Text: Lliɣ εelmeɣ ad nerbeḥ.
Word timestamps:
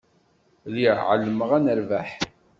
Lliɣ 0.69 0.97
εelmeɣ 1.13 1.49
ad 1.57 1.61
nerbeḥ. 1.65 2.09